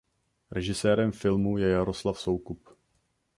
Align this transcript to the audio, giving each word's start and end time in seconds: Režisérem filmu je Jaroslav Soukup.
Režisérem 0.51 1.11
filmu 1.11 1.57
je 1.57 1.69
Jaroslav 1.69 2.19
Soukup. 2.19 2.69